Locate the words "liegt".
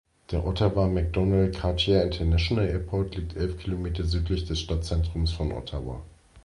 3.17-3.37